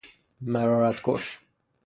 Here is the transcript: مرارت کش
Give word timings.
مرارت 0.41 1.01
کش 1.03 1.39